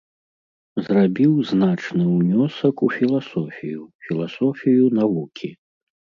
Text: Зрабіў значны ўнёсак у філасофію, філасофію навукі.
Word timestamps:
Зрабіў 0.85 1.33
значны 1.51 2.05
ўнёсак 2.13 2.75
у 2.89 2.91
філасофію, 2.97 3.81
філасофію 4.09 4.85
навукі. 5.03 5.55